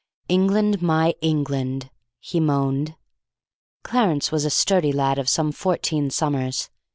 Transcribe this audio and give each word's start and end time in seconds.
"England 0.27 0.81
my 0.81 1.13
England!" 1.21 1.91
he 2.19 2.39
moaned. 2.39 2.95
Clarence 3.83 4.31
was 4.31 4.45
a 4.45 4.49
sturdy 4.49 4.91
lad 4.91 5.19
of 5.19 5.29
some 5.29 5.51
fourteen 5.51 6.09
summers. 6.09 6.71